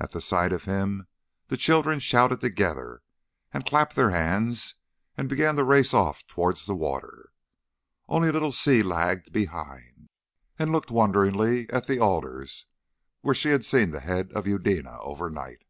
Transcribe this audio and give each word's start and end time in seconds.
At 0.00 0.12
the 0.12 0.22
sight 0.22 0.50
of 0.54 0.64
him 0.64 1.06
the 1.48 1.58
children 1.58 2.00
shouted 2.00 2.40
together, 2.40 3.02
and 3.52 3.66
clapped 3.66 3.96
their 3.96 4.08
hands 4.08 4.76
and 5.14 5.28
began 5.28 5.56
to 5.56 5.62
race 5.62 5.92
off 5.92 6.26
towards 6.26 6.64
the 6.64 6.74
water. 6.74 7.34
Only 8.08 8.32
little 8.32 8.50
Si 8.50 8.82
lagged 8.82 9.30
behind 9.30 10.08
and 10.58 10.72
looked 10.72 10.90
wonderingly 10.90 11.68
at 11.68 11.86
the 11.86 12.00
alders 12.00 12.64
where 13.20 13.34
she 13.34 13.50
had 13.50 13.62
seen 13.62 13.90
the 13.90 14.00
head 14.00 14.32
of 14.32 14.46
Eudena 14.46 15.00
overnight. 15.02 15.66